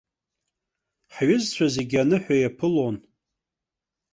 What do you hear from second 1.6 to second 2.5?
зегьы аныҳәа